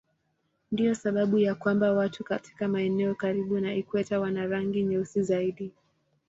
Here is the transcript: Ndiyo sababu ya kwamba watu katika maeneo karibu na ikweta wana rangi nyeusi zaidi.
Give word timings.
Ndiyo 0.71 0.95
sababu 0.95 1.37
ya 1.39 1.55
kwamba 1.55 1.91
watu 1.93 2.23
katika 2.23 2.67
maeneo 2.67 3.15
karibu 3.15 3.59
na 3.59 3.75
ikweta 3.75 4.19
wana 4.19 4.47
rangi 4.47 4.83
nyeusi 4.83 5.23
zaidi. 5.23 5.71